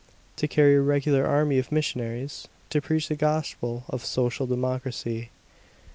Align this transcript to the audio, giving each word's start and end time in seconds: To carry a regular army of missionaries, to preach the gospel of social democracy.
To 0.37 0.47
carry 0.47 0.73
a 0.75 0.81
regular 0.81 1.27
army 1.27 1.59
of 1.59 1.71
missionaries, 1.71 2.47
to 2.71 2.81
preach 2.81 3.07
the 3.07 3.13
gospel 3.15 3.83
of 3.87 4.03
social 4.03 4.47
democracy. 4.47 5.29